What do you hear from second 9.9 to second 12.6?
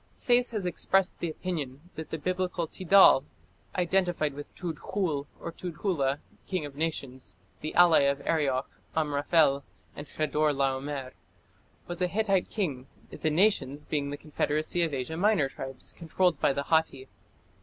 and Chedor laomer, was a Hittite